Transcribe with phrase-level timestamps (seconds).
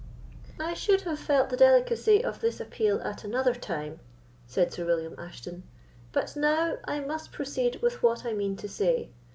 [0.59, 3.99] "I should have felt the delicacy of this appeal at another time,"
[4.47, 5.61] said Sir William Ashton,
[6.11, 9.11] "but now I must proceed with what I mean to say.